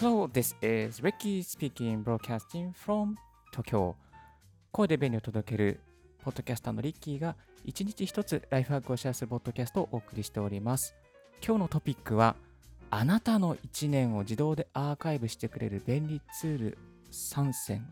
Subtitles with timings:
[0.00, 3.16] Hello, this is Ricky speaking, broadcasting from
[3.52, 3.94] Tokyo.
[4.72, 5.78] 声で便利を届ける
[6.24, 10.94] ポッドキャスターのリッキーが一日一つライフハックをシェアするポッドキャストをお送りしております。
[11.46, 12.34] 今日のトピックは
[12.88, 16.78] あなたの1年を自動でアーカイブしてくれる便利ツール
[17.12, 17.86] 3選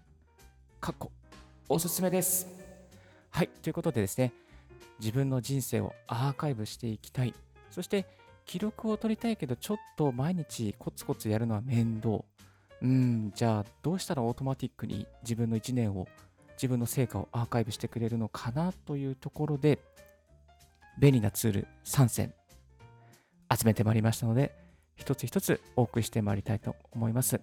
[0.81, 1.11] 過去
[1.69, 2.47] おすすめです。
[3.29, 4.33] はい、ということでですね、
[4.99, 7.35] 自分の人生をアーカイブしていきたい。
[7.71, 8.07] そして
[8.49, 12.25] 記録を取りたいけど、ちょっと毎日コツコツやるのは面倒。
[12.81, 16.09] うん、じゃあどうしたらオートマティックに自分の1年を、
[16.55, 19.79] 自分の成果をアーカイブしてくれるのかなというところで、
[20.99, 22.33] 便利なツール3選
[23.55, 24.55] 集めてまいりましたので、
[24.97, 27.41] 一つ一つお送りしてまいりたいと思います。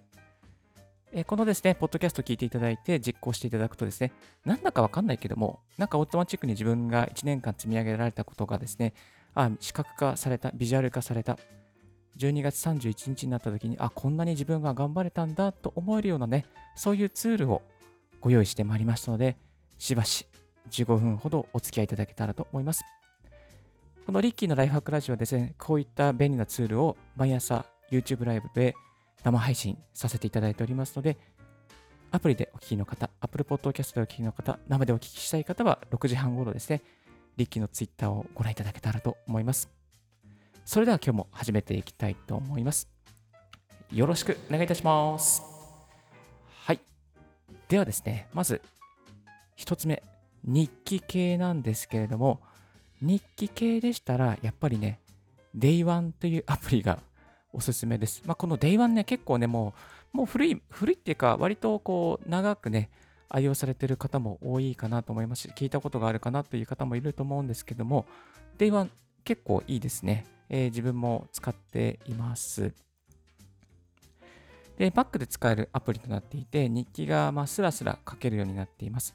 [1.12, 4.12] えこのですね、ポッドキャスト聞いていただいて実行していただくとですね、
[4.44, 8.92] なんだかわかんないけども、なんかオートマチックに自分が1年間積み上げられたことがですね、
[9.36, 11.38] あ、視覚化された、ビジュアル化された、
[12.16, 17.62] 12月31日になった時に、あ、こんなに自分が頑張れたんだと思えるようなね、そういうツールを
[18.20, 19.36] ご用意してまいりましたので、
[19.78, 20.26] しばし
[20.70, 22.82] 15分ほどお付き合いいただけたらと思います。
[24.06, 28.74] このリッキーのライフハックラジオはですね、こういった便利なツールを毎朝 YouTube ライブで
[29.22, 31.18] 生配信させていただいておりますので、
[32.10, 36.82] アプリでお聞きの方、Apple Podcast でお聞きの方、生でお聞きしたい方は6時半頃ですね、
[37.36, 39.70] リッキーの Twitter をご覧いただけたらと思います。
[40.64, 42.88] それでは今日も始めていきたいと思います。
[43.92, 45.42] よろしくお願いいたします。
[46.64, 46.80] はい。
[47.68, 48.60] ではですね、まず
[49.54, 50.02] 一つ目、
[50.44, 52.40] 日記系なんですけれども、
[53.00, 55.00] 日記系でしたら、やっぱりね、
[55.56, 56.98] Day1 というアプリが
[57.52, 58.22] おすすめです。
[58.26, 59.74] まあ、この Day1 ね、結構ね、も
[60.12, 62.90] う、もう古い、古いっていうか、割とこう、長くね、
[63.28, 68.06] 愛用されてる方も多いかなと思いますし、聞いたことがあるかなという方もいると思うんですけども、
[68.58, 68.88] Day1
[69.24, 70.26] 結構いいですね。
[70.48, 72.72] えー自分も使っています。
[74.78, 79.14] で、Mac で使えるアプリとなっていて、日記がまあスラスラ書けるようになっています。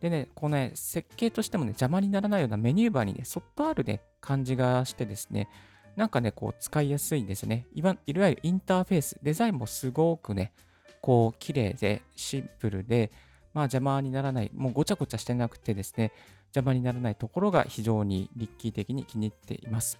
[0.00, 5.48] でね、このね、設計としてもね、邪魔にならないようなメニューバーにね、そっとあるね、感じがしてですね、
[5.96, 7.66] なんかね、こう使いやすいんですね。
[7.74, 10.52] いわいわゆるインターフェース、デザインもすごくね、
[11.00, 13.12] こう綺麗でシンプルで、
[13.52, 16.12] まあ邪魔にならない、もうごちゃごちゃしてなくてですね、
[16.54, 19.98] 邪魔にならないところが非常にリッキー的に気に入っています。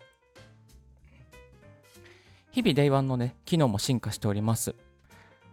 [2.52, 4.74] 日々 Day1 のね、機能も進化しております。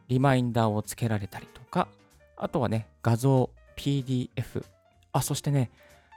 [0.07, 1.87] リマインダーをつけられたりとか、
[2.35, 4.65] あとはね、画像、PDF、
[5.11, 5.69] あ、そしてね、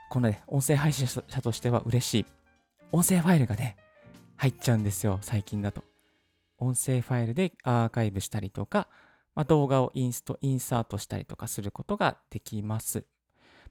[0.09, 2.25] このね、音声配信者としては嬉しい。
[2.91, 3.77] 音声ファイルがね、
[4.37, 5.83] 入っちゃうんですよ、最近だと。
[6.57, 8.87] 音声ファイルでアーカイブしたりとか、
[9.35, 13.05] まあ、動画をインスト、インサートしたりとかすることができます。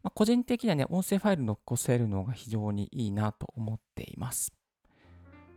[0.03, 4.53] まあ、個人的にはね、音声ファイル残せるのが非常にいいなと思っています。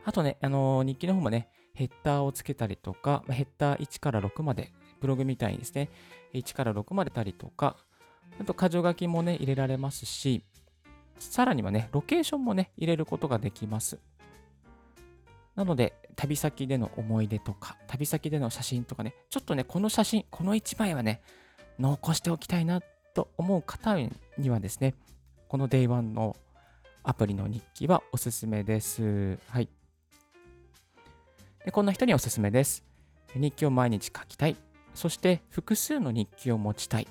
[0.05, 5.89] あとね、あのー日記の方もね、ヘッダーをつけたりとか、ヘッダー1から6まで、ブログみたいにですね、
[6.33, 7.77] 1から6までたりとか、
[8.39, 10.43] あと、箇条書きもね、入れられますし、
[11.19, 13.99] さらにはね、ロケーションもね、入れることができます。
[15.55, 21.21] なので、旅先での思い出とか、旅先での写真とかね、ちょっとね、この写真、この1枚はね、
[21.79, 22.81] 残しておきたいな
[23.13, 23.97] と思う方
[24.37, 24.95] にはですね、
[25.47, 26.35] この Day1 の
[27.03, 29.37] アプリの日記はおすすめです。
[29.47, 29.69] はい。
[31.65, 32.83] でこんな人におすすめです。
[33.35, 34.55] 日記を毎日書きたい。
[34.93, 37.07] そして複数の日記を持ちたい。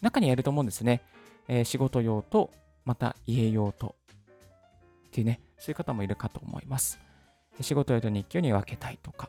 [0.00, 1.02] 中にやると思うんですね。
[1.48, 2.50] えー仕事用と、
[2.84, 3.96] また家用と。
[5.06, 6.98] っていうね、そういう方もいるかと思います。
[7.62, 9.28] 仕事用と日記用に分けたいとか。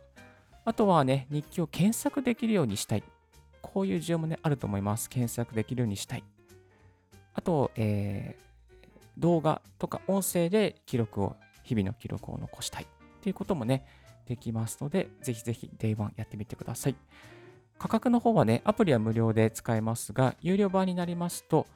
[0.65, 3.03] あとはね、日記を検索できるようにしたい。
[3.61, 5.09] こういう需要もね、あると思います。
[5.09, 6.23] 検索できるようにしたい。
[7.33, 8.43] あと、えー
[9.17, 12.83] 動画とか音声で記録を、日々の記録を残したい。
[12.83, 12.87] っ
[13.21, 13.85] ていうこともね、
[14.25, 16.95] できますので、ぜひぜひ Day1 やってみてください。
[17.77, 21.67] 価格の方はね、アプリは無料で使えますが、有料版になりますと、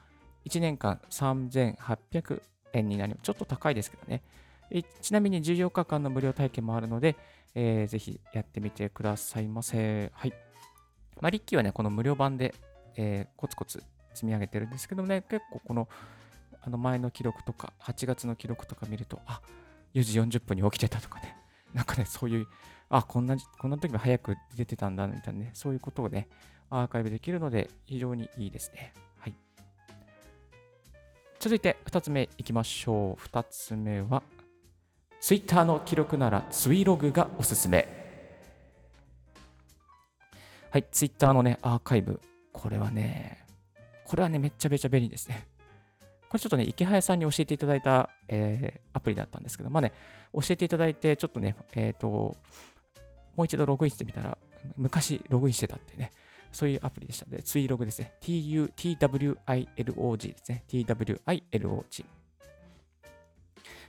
[0.46, 2.42] 1年間3800
[2.74, 3.22] 円になります。
[3.22, 4.22] ちょっと高いですけどね。
[4.70, 7.16] えちなみに14日間の無料体験もあるので、
[7.54, 10.10] えーぜひやってみてくださいませ。
[10.14, 10.32] はい。
[11.20, 12.54] まあ、リッキーはね、この無料版で、
[12.96, 13.82] えーコツコツ
[14.14, 15.88] 積み上げてるんですけどね、結構この
[16.60, 19.40] あの前の記録とか、8月の記録とか見ると、あ
[19.94, 21.36] 4時40分に起きてたとかね、
[21.72, 22.46] なんかね、そういう、
[22.90, 26.28] あこんな、こんな時も早く出てたんだみたいなね、そういうことをね、
[26.70, 28.92] アーカイブできるので、非常にいいですね。
[29.18, 29.34] はい。
[31.38, 33.14] 続いて、2つ目いきましょう。
[33.14, 34.22] 2つ目は、
[35.20, 37.88] Twitter の記録なら Twilog がおすすめ。
[40.70, 42.20] はい、Twitter のね、アーカイブ。
[42.52, 43.44] これはね、
[44.04, 45.46] これはね、めっちゃめちゃ便利ですね。
[46.28, 49.92] これちょっとね、池早さんに教えていただいた、えーアプリだったんですけど、まあね、
[50.32, 52.36] 教えていただいて、ちょっとね、えっ、と、
[53.36, 54.36] もう一度ログインしてみたら、
[54.76, 56.10] 昔ログインしてたってね、
[56.50, 58.14] そういうアプリでしたので、ツイログですね。
[58.20, 60.64] tu, twilog ですね。
[60.68, 62.17] twilog。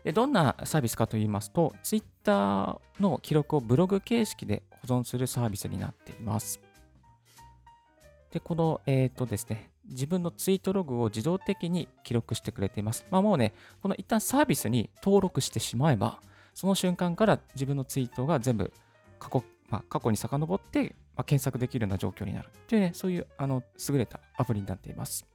[0.03, 6.59] でどんなサービスかと言いますと、Twitter の記録をブログ形式で保存するサービスになっています。
[8.31, 13.05] で、この、えっ、ー、とですね、自分のツイートログを自動的に記録してくれています。
[13.09, 16.21] まあもうね、この一旦サービスに登録してしまえば、
[16.53, 18.71] その瞬間から自分のツイートが全部
[19.17, 25.25] 過去,、まあ、過去に遡って、まあ、検索できるような状況になるというね、そういうあの優れたアプリになっています。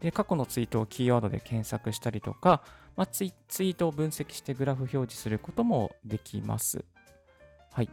[0.00, 2.62] で、過去のツイートをキーワードで検索したりとか、
[2.96, 6.84] まあ、ツイツイートを分析してグラフ表示することもできます。
[7.72, 7.88] はい。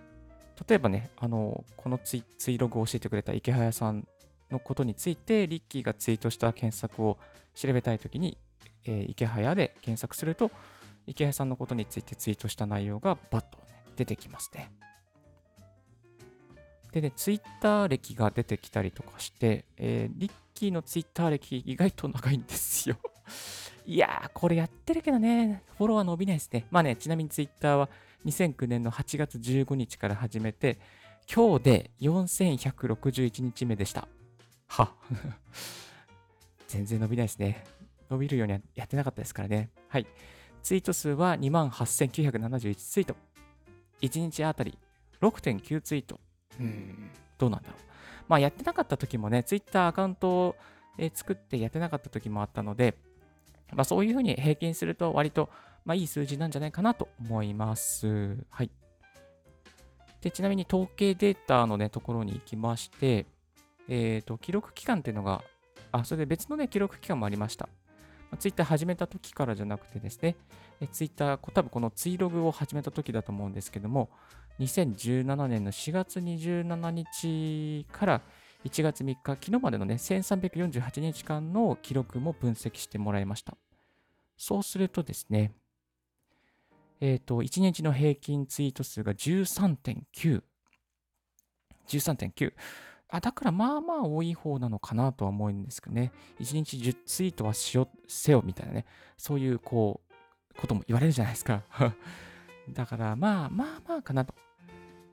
[0.67, 4.07] 例えばね、あの、このツイツイログを教えてくれた池早さん
[4.49, 7.17] のことについて、リッキーがツイートした検索を
[7.53, 8.37] 調べたいときに、
[8.85, 10.51] えー、池早で検索すると、
[11.05, 14.71] 池早さんのことについてツイートした内容がバッと、ね、出てきますね。
[16.91, 22.97] でね、ツイッター歴が出てきたりとかして、えー、リッキーのツイッター歴意外と長いんですよ
[23.85, 26.65] いやー、これやってるけどね、フォロワー伸びないですね。
[26.71, 27.89] まあね、ちなみにツイッターは
[28.25, 30.77] 2009年の8月15日から始めて、
[31.33, 34.09] 今日で4161日目でした。
[34.67, 34.93] は
[36.67, 37.63] 全然伸びないですね。
[38.09, 39.69] 伸びるようにはやってなかったですからね。
[39.87, 40.07] はい。
[40.63, 43.15] ツイート数は28,971ツイート。
[44.01, 44.77] 1日あたり
[45.21, 46.19] 6.9ツイート。
[46.59, 47.86] うん、どうなんだろう。
[48.27, 50.55] まあ、やってなかった時もね、ツイッターアカウントを
[51.13, 52.97] 作ってやってなかった時もあったので、
[53.73, 55.49] まあ、そういうふうに平均すると割と、
[55.85, 58.37] まあ、いい数字なんじゃないかなと思います。
[58.49, 58.71] はい。
[60.21, 63.25] で、ちなみに統計データのね、ところに行きまして、
[63.87, 65.43] えっ、ー、と、記録期間っていうのが、
[65.91, 67.69] あ、それで別のね、記録期間もありました。
[68.39, 70.35] ツイッター始めた時からじゃなくてですね、
[70.91, 74.09] ツイッター、多分このツイログを始めた時だと思うんですけども、
[74.59, 78.21] 2017年の4月27日から
[78.65, 83.55] 1月3日、昨日までのね、1348日間の記録も分析してもらいました。
[84.35, 85.53] そうするとですね、
[86.99, 90.43] えっ、ー、と、1日の平均ツイート数が13.9。
[91.87, 92.53] 13.9。
[93.09, 96.11] あ、だからまあまあ多い方なのかなとは思うんですけどね。
[96.39, 98.85] 1日10ツイートはしよ、せよみたいなね。
[99.17, 101.63] そういうこう、ことも言われるじゃないですか。
[102.69, 104.33] だからまあまあまあかなと。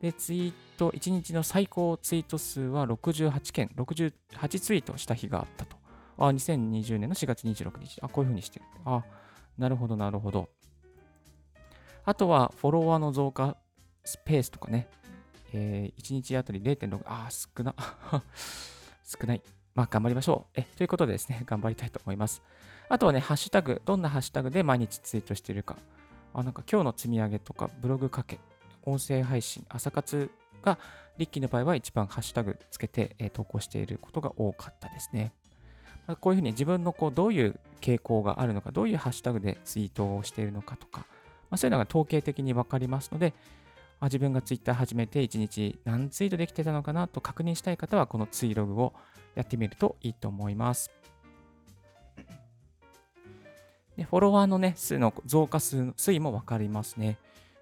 [0.04, 4.12] で、ツイート、1日の最高ツイート数は68件、68
[4.60, 5.78] ツイートした日があったと。
[6.18, 8.02] あ、2020年の4月26日。
[8.02, 8.66] あ、こういうふうにしてる。
[8.84, 9.02] あ、
[9.56, 10.50] なるほど、なるほど。
[12.04, 13.56] あとは、フォロワーの増加
[14.04, 14.88] スペースとかね。
[15.54, 17.74] えー、1日あたり0.6、あ、少な。
[19.06, 19.42] 少ない。
[19.74, 20.60] まあ、頑張りましょう。
[20.60, 22.42] え、ということでですね、 頑張りたいと思います。
[22.90, 25.78] あとはね、ハッシュタグ、どんなハッシュタグで毎日ツイートしてるか。
[26.34, 28.38] あ、なんか今日の積み上げとか、ブログかけ、
[28.84, 30.30] 音声配信、朝活
[30.62, 30.78] が、
[31.16, 35.32] リッキーの場合は一番ハッシュタグつけて、えー、投稿していることが多かったですね。
[36.06, 41.00] まあ、こういうふうに自分のこうどういう傾向があるのか、どういうハッシュタグでツイートをしているのかとか、
[41.50, 43.32] まあ、そういうのが統計的にわかりますので、
[44.00, 48.92] あ、自分がツイッター始めて1日何ツイートできてたのかなと確認したい方は、このツイログを
[49.34, 50.90] やってみるといいと思います。
[53.96, 57.18] でフォロワーのね、数の増加数推移もわかりますね。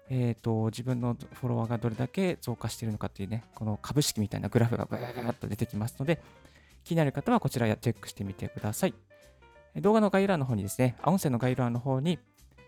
[0.09, 6.21] え、ー、と、自分のフォロワーがどれだけ増加しているのかっていうね、この株式みたいなグラフがブーッと出てきますので、
[6.83, 8.93] 気になる方はこちらチェックしてみてください。
[9.77, 12.19] 動画の概要欄の方にですね、音声の概要欄の方に、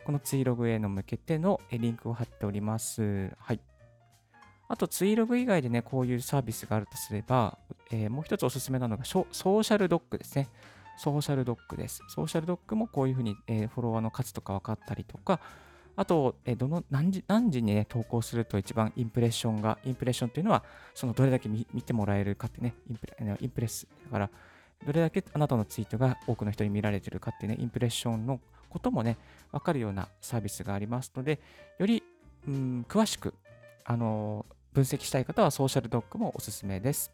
[0.06, 3.32] このツイログへの向けてのリンクを貼っております。
[3.38, 3.60] はい。
[4.68, 7.58] あと、ツイログ以外でね、こういうサービスがあるとすれば、
[7.92, 10.50] えー、もう一つおすすめなのがソーシャルドックですね。
[10.98, 12.02] ソーシャルドックです。
[12.08, 15.40] ソーシャルドックもこういうふうに、えー、フォロワーの数とか分かったりとか、
[15.96, 23.88] あと、え、どの何時何時に、ね、投稿すると一番インプレッションが、インプレッションっていうのは、そのどれだけ見てもらえるかってね、インプレインプレス。
[24.06, 24.30] だから、
[24.86, 29.18] どれだけあなたのツイートが多くの人に見られてるかってね、インプレッションのこともね、
[29.52, 31.40] わかるようなサービスがありますので、
[31.80, 32.04] より、
[32.48, 33.34] うん、詳しく、
[33.86, 37.12] あの分析したい方はソーシャルドックもおすすめです。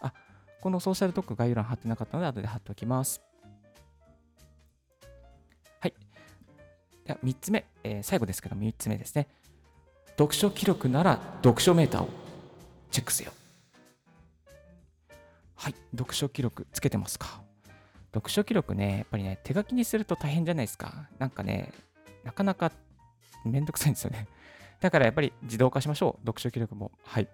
[0.00, 0.12] あ、
[0.60, 3.20] このソーシャルドック概要欄貼ってなかったので、後で貼っておきます。
[7.04, 9.28] では、3つ目、えー、最後ですけど、3つ目ですね。
[10.18, 12.08] 読書記録なら読書メーターを
[12.90, 13.32] チェックせよ。
[15.54, 17.40] はい、読書記録つけてますか
[18.12, 21.08] 読書記録ね、やっぱりね、手書きにすると大変じゃないですか。
[21.18, 21.72] なんかね、
[22.24, 22.72] なかなか
[23.44, 24.28] めんどくさいんですよね。
[24.80, 26.26] だからやっぱり自動化しましょう。
[26.26, 26.92] 読書記録も。
[27.04, 27.28] はい。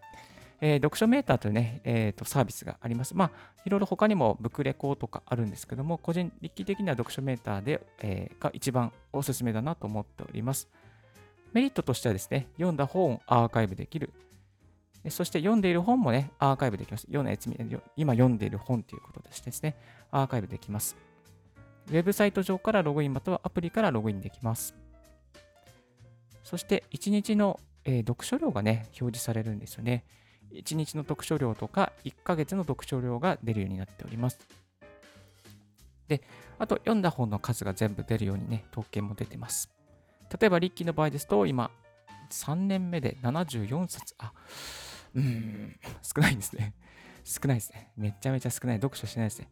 [0.60, 3.14] えー、読書メーターというね、えーと、サービスがあります。
[3.14, 3.30] まあ、
[3.64, 10.68] いろいろ他にもブクレコとかあるんですけども、個人的には読書メーターで、えー、が一番おすすめだなと思っております。
[11.52, 14.12] メリットとしてはですね、読んだ本をアーカイブできる。
[15.10, 17.06] そして読んでいる本もね、アーカイブできます。
[17.08, 19.76] 今読んでいる本ということでしてですね、
[20.10, 20.96] アーカイブできます。
[21.88, 24.74] ウェブサイト上からログインまたはアプリからログインできます。
[26.42, 30.04] そして1日の、えー、読書量がね、表示されるんですよね。
[30.52, 34.38] 1日の読書量とか1ヶ月の読書量が出るようになっております。
[36.08, 36.22] で、
[36.58, 39.70] あと読んだ本の数が全部出るようにね、統計も出てます。
[40.40, 41.70] 例えば、リッキーの場合ですと、今、
[42.30, 44.14] 3年目で74冊。
[44.18, 44.32] あ、
[45.14, 46.74] うん、少ないんですね。
[47.24, 47.92] 少ないですね。
[47.96, 48.76] めちゃめちゃ少ない。
[48.76, 49.48] 読書してないですね。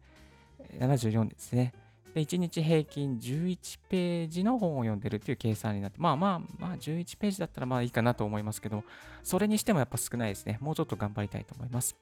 [0.79, 1.73] 74ですね。
[2.13, 8.83] で、1日平均11ページの本を読んでるっていう計算になって、まあまあまあ11ページだったらまあいいかなと思いますけど、
[9.23, 10.57] それにしてもやっぱ少ないですね。
[10.61, 11.95] もうちょっと頑張りたいと思います。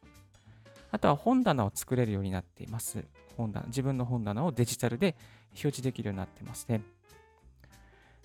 [0.91, 3.03] あとは本棚を作れるようになっています。
[3.35, 5.15] 本棚、自分の本棚をデジタルで
[5.49, 6.81] 表示できるようになってますね。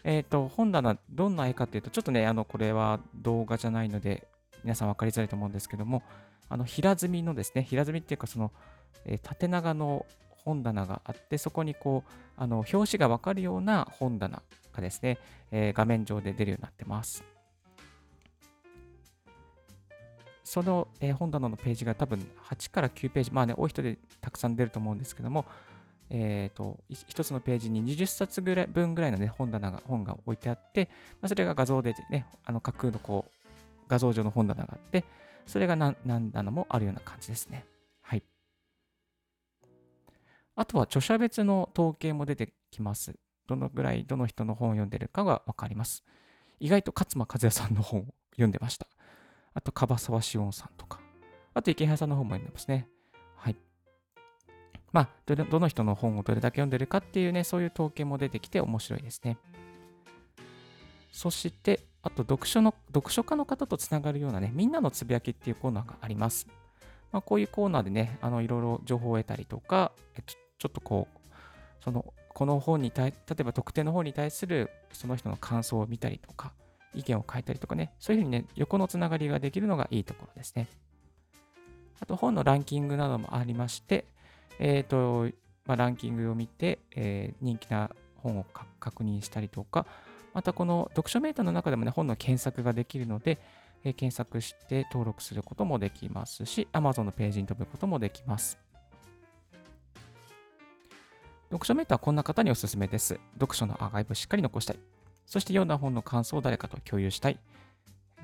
[0.05, 4.27] えっ、ー、と、本棚、どんな絵かっていうと、ちょっとね、あの、これは動画じゃないので、
[4.65, 6.03] 皆さん分かりづらいと思うんですけども、
[6.49, 8.53] あの、平積みのですね、平積みっていうか、その、
[9.05, 10.07] えー、縦長の
[10.45, 14.43] 本棚があって、そこにこう、あの表紙がわかるような本棚
[14.73, 15.19] がですね、
[15.51, 17.25] えー、画面上で出るようになってます。
[20.45, 25.45] その、えー、本棚のページが多分8から9ページ、まあね、多い人でたくさん出ると思うんですけども、
[26.11, 30.89] えーと、1つのページに20冊ぐらい分ぐらいの、ね、本棚が本が置いてあって、
[31.21, 33.49] まあ、それが画像でね、あの架空のこう
[33.89, 35.05] 画像上の本棚があって、
[35.47, 37.65] それが何何棚もあるような感じですね。
[40.61, 43.19] あとは著者別の統計も出てきます。
[43.49, 46.05] どのぐらいどの人の本を読んでるかがわかります。
[46.59, 48.87] 意外と勝間和也さんの本を読んでました。
[49.55, 51.01] あと、樺沢志音さんとか。
[51.55, 52.91] あと、池原さんの本も読んでますね。
[53.37, 53.57] はい。
[54.93, 59.39] まあど、どの人の本をどれだけ読んでるかっていうね、そういう統計も出てきて面白いですね。
[61.11, 66.47] そして、あと読書の、読書家の方とつながるようなね、みんなのつぶやきっていうコーナーがあります。
[67.13, 71.19] まあ、こういうコーナーでね、あのいろいろ情報を得たりとか、えっと、ちょっとこう、
[71.83, 76.53] その、この本に対、例えば特定の本に対するその人の感想を見たりとか、
[76.95, 80.69] 意見を書いたりとかね、そういうふうにね、横のつながりができるのがいいところですね。
[81.99, 84.05] あと、本のランキングなどもありまして、
[84.59, 85.35] えっ、ー、と、
[85.67, 88.45] まあ、ランキングを見て、えー、人気な本を
[88.79, 89.87] 確認したりとか、
[90.35, 93.39] またこの読書メーターの中でもね、本の検索ができるので、
[93.83, 98.59] え、検索して登録することもできますし、Amazon のページに飛ぶこともできます。
[101.51, 103.19] 読書メーターはこんな方におすすめです。
[103.35, 104.79] 読書のアーカイブをしっかり残したい。
[105.27, 107.41] そして読んだ本の感想を誰かと共有したい。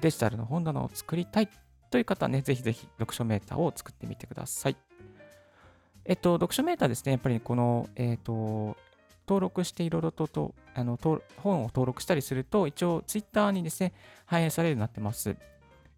[0.00, 1.48] デジタルの本棚を作りたい
[1.90, 4.76] という方はね、ぜひぜひ読書メーターを作ってみてください。
[6.04, 8.76] えっと、読書メーターですね、やっぱりこの、えっと、
[9.26, 13.92] 登録していろいろととあの本を登録したりすると、一応ツイッターにですね、
[14.24, 15.34] 反映されるようになってます。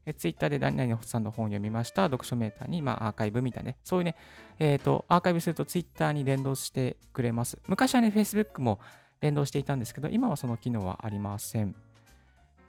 [0.08, 4.16] えツイッターで何々さんの本を読みました、読書メーターに、まあ、アーカイブみたいなね、そういうね、
[4.58, 7.58] えっ、ー、と、アーカイブするとツイッターに連動してくれます。
[7.66, 8.80] 昔はね、Facebook も
[9.20, 11.74] 連動していたんですけど、今はその機能はありません。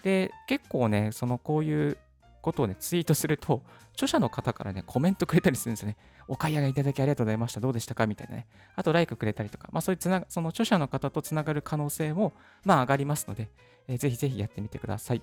[0.03, 1.98] で、結構ね、そのこういう
[2.41, 5.98] ことをね、ツイートすると、著者の方からね、コメントくれたりするんですよね。
[6.27, 7.60] お買い上げいただきありがとうございました。
[7.62, 8.48] どうでしたかみたいなね。
[8.75, 12.34] あと、ライクくれたりとか、まあ、そういうつなその著者の方とつながる可能性も、
[12.65, 13.50] まあ、上がりますので、
[13.88, 15.22] えー、ぜひぜひやってみてください。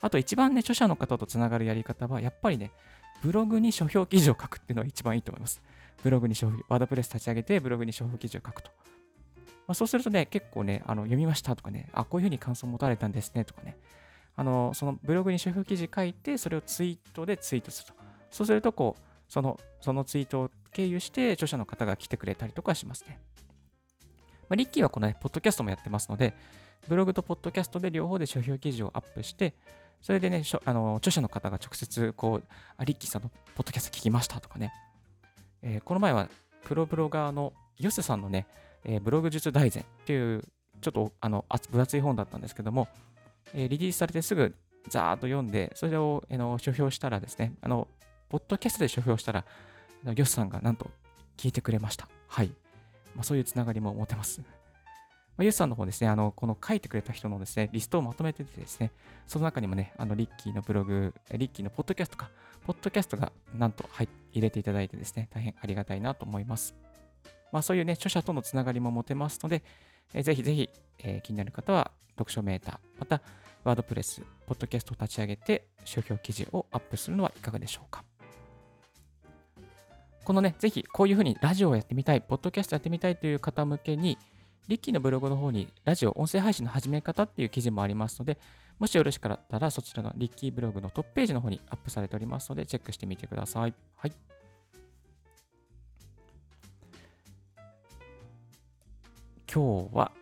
[0.00, 2.70] あと一番ね、著者の方とつながるやり方は、やっぱりね、
[3.22, 5.62] ブログに書評記事を書くっていうのが一番いいと思います。
[6.02, 8.70] ブログに書評、ワードプレス立ち上げて、ブログに書評記事を書くと。
[9.66, 13.76] まあ、そうするとね、結構ね、あの読みましたとかね、あ、こういうふうに感想を持たれたんですねとかね、
[14.36, 17.94] あの、そのブログに書評記事書いて、それをツイートでツイートすると。
[18.30, 23.18] そうすると、こう、その、そのツイートを経由して著者の方が来てくれたりとかしますね。
[24.48, 26.34] まあ、リッキーはこのね、ポッドキャストもやってますので、
[26.86, 29.54] ブログとポッドキャストで両方で書評記事をアップして、
[30.02, 32.44] それでね、あの著者の方が直接、こう、
[32.76, 34.72] あ、リッキーさんのポッドキャスト聞きましたとかね、
[35.62, 36.28] えー、この前は
[36.64, 38.46] プロブロガーのヨセさんのね、
[38.84, 40.42] えー、ブログ術大全っていう、
[40.80, 42.88] ちょっとあの分厚い本だったんですけども、
[43.54, 44.54] えー、リリースされてすぐ
[44.88, 47.88] ザーッと読んで、それを、え、の書評したらですね、あの、
[48.28, 49.44] ポッドキャストで書評したら、
[50.14, 50.90] ヨスさんがなんと
[51.36, 52.08] 聞いてくれました。
[52.28, 52.48] はい。
[53.14, 54.40] まあ、そういうつながりも持てます。
[55.36, 58.90] まあ、ユースさんの方ですね、あの、この書いてくれた人のですね、リストをまとめててですね、
[59.26, 62.30] その中にもね、あの、リッキーのブログ、リッキーのポッドキャストか、
[62.66, 66.74] ポッドキャストがなんと入入れていただいてですね、大変ありがたいなと思います。
[67.52, 69.62] まあ、そういうね、著者とのつながりも持てますので、
[70.14, 73.20] えー、ぜひぜひ、えー、気になる方は、読書メーター、また、
[73.62, 78.04] ワードプレス、ポッドキャストを立ち上げて、書評記事をアップするのはいかがでしょうか。
[80.24, 84.18] このね、ぜひこういうふうにラジオをやってみたい、ポッドキャストやってみたいという方向けに、
[84.68, 88.38] リッキーのブログの方にラジオ、音声配信の始め方っていう記事もありますので、
[88.78, 93.74] もしよろしかったらそちらのリッキーブログのトップページの方にアップされておりますので、チェックしてみてください。
[93.96, 94.12] はい。
[99.52, 100.12] 今日は、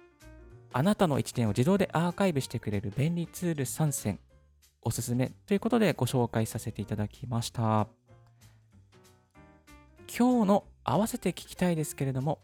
[0.72, 4.18] あなたの一年を自動でアーカイブしてくれる便利ツール3選
[4.82, 7.88] おすすめということでご紹介させていただきました。
[10.16, 12.40] 今日の合わせて聞きたいですけれども、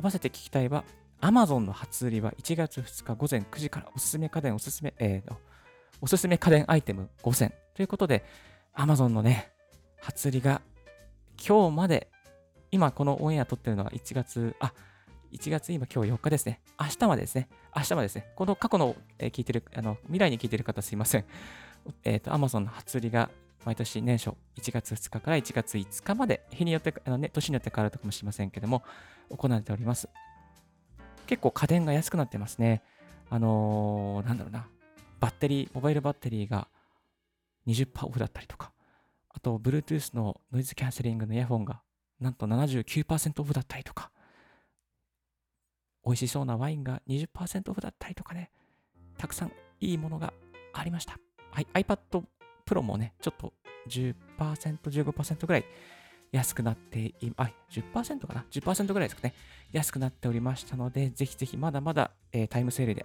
[0.00, 0.84] 合わせて聞きたいは、
[1.22, 5.32] Amazon の初売りは1月2日午前9時からおすすめ家電、おすすめ、えー、
[6.00, 8.24] おすすめ家電アイテム5選ということで、
[8.76, 9.52] Amazon のね、
[10.00, 10.60] 初売りが
[11.38, 12.08] 今日まで、
[12.72, 14.74] 今このオンエア撮ってるのは1月、あ、
[15.32, 16.60] 1月今今日4日ですね。
[16.78, 17.48] 明日までですね。
[17.74, 18.32] 明日までですね。
[18.34, 21.24] この過去の、えー、聞いてる、あの、未来に聞いてる方すいません。
[22.02, 23.30] えっ、ー、と、Amazon の初売りが
[23.64, 28.82] 毎年年初1月2日から1月5日まで、日によって、あのね、年によって変わるかもしれませんけども、
[29.30, 30.08] 行われております。
[31.32, 32.82] 結構家電が安くなってますね。
[33.30, 34.68] あのー、なんだろうな。
[35.18, 36.68] バッテリー、モバイルバッテリーが
[37.66, 38.70] 20%オフだったりとか、
[39.30, 41.80] あと、Bluetooth のノイズキャンセリングのイヤホンが
[42.20, 44.10] なんと79%オフだったりとか、
[46.04, 48.50] 美味しそうなワインが20%オフだったりとかね、
[49.16, 50.34] たくさんいいものが
[50.74, 51.18] ありました。
[51.50, 52.24] はい、iPad
[52.66, 53.54] Pro もね、ちょっと
[53.88, 54.14] 10%、
[54.82, 55.64] 15%ぐらい
[56.32, 59.34] 安くなってい、あ、10%かな ?10% ぐらいですかね。
[59.70, 63.04] 安くなっておりましたので、ぜひぜひまだまだ、えー、タイムセールで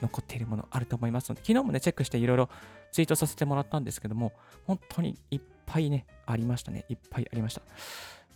[0.00, 2.48] 残っているものあると思いますので、昨日もね、チェックしていろいろ
[2.92, 4.32] ツイートさせてもらったんですけども、
[4.64, 6.84] 本当にいっぱいね、ありましたね。
[6.88, 7.62] いっぱいありました。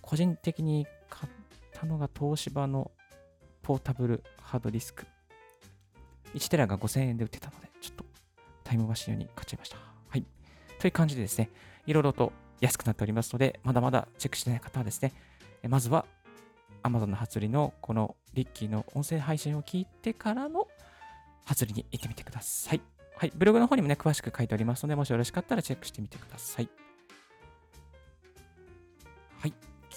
[0.02, 1.33] 個人的に買っ
[1.73, 2.90] たのが東芝の
[3.62, 5.06] ポータブルハードディスク。
[6.35, 8.04] 1テラが5000円で売ってたので、ちょっと
[8.64, 9.76] タイムマシン用に買っちゃいました。
[10.09, 10.25] はい。
[10.80, 11.50] という感じでですね、
[11.87, 15.12] いろいろと安くなっておりますので、まだまだチェックしてない方はですね、
[15.68, 16.06] まずは
[16.82, 20.68] Amazon の初売りのこのリッキーの音声配信を聞いてからの
[21.44, 22.80] 初売りに行ってみてください。
[23.16, 23.32] はい。
[23.34, 26.68] ブログの方にもね、詳しく書いておりますので、もしよろしかったらチェックしてみてください。
[29.40, 29.54] はい。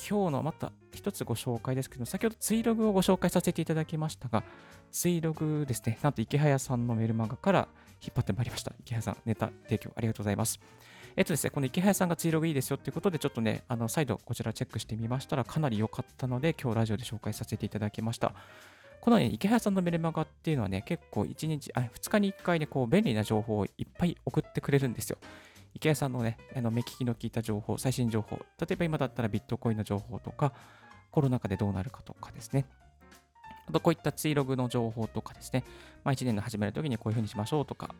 [0.09, 4.43] 今日のまた一つご紹介ですけど、先ほどツイログをご紹介させていただきましたが、
[4.91, 7.67] ツイログですね、なんと池早さんのメルマガから
[8.01, 8.71] 引っ張ってまいりました。
[8.79, 10.59] 池早さん、ネタ提供ありがとうございます。
[11.19, 18.33] えっとですね、この池早さんがツイログいいですよっていうことで、ちょっとね、あの再度こちらチェックしてみましたら、かなり良かったので、今日ラジオで紹介させていただきました。
[19.01, 25.17] この、ね、池早さんのメルマガっていうのはね、結構1日、あ2日に1回ね、こう便利な情報をいっぱい送ってくれるんですよ。
[25.73, 30.53] 池谷さんのね、あの目利きの効いた情報、最新情報、例えば今だったらビットコインの情報とか、
[31.11, 32.65] コロナ禍でどうなるかとかですね。
[33.69, 35.63] あとこういったツイログの情報とかですね、
[36.03, 37.93] まあ、1年の始めるときにこういうふうにしましょうとか、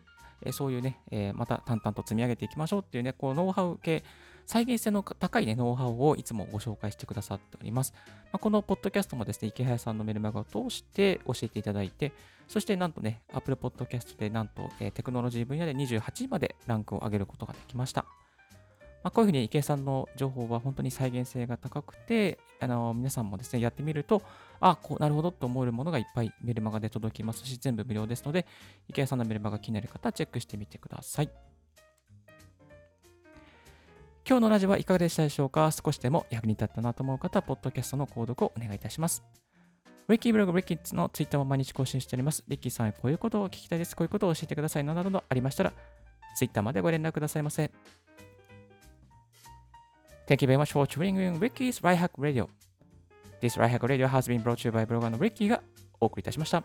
[0.44, 4.04] えそういうね、え、また淡々と積み上げていきましょうっていうね、こうノウハウ系、
[4.46, 7.94] 再現性の高い、ね、ノウハウをいつもご紹介してくださっております。
[8.32, 12.14] まあ、このポッドキャストもですね、池早さんのメルマガを通して教えていただいて、
[12.48, 18.06] そしてなんとね、Apple Podcast でなんと、え、テクノロジー分野で28位までランクを上げることができました。
[19.04, 24.22] まあ、こういうふうに池江さんの情報は本当に再現性が高くて、あの皆さんもですね、やってみると、
[24.60, 28.46] あ、こうなるほどと思えるものがいっぱいメルマガで届きますし、全部無料ですので、
[28.88, 31.30] 池江さんのメルマガ気になる方チェックしてみてください。
[34.28, 35.72] 今日のラジオはいかがでしたでしょうか？
[35.72, 39.24] 少しでも役に立ったなと思う方は、ポッドキャストの購読をお願いいたします。
[40.10, 42.44] リッキーブログ、リッキッズのツイッターも毎日更新しております。
[42.48, 43.96] リッキーさんへ、こういうことを聞きたいです。
[43.96, 44.84] こういうことを教えてください。
[44.84, 45.74] などなどありましたら、
[46.36, 47.72] ツイッターまでご連絡くださいませ。
[50.29, 52.49] Thank you very much for tuning in Ricky's Right Hack Radio.
[53.41, 55.63] This Right Hack Radio has been brought to you by ブロガーの Ricky が
[56.01, 56.65] お送りいたしました。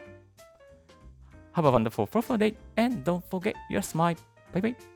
[1.54, 4.16] Have a wonderful, fruitful day and don't forget your smile.
[4.54, 4.93] Bye bye.